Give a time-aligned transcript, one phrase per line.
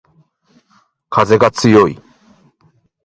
[1.11, 2.01] かぜがつよい